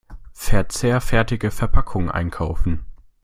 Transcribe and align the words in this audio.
Verzehrfertige 0.33 1.51
Verpackung 1.51 2.09
einkaufen. 2.09 2.87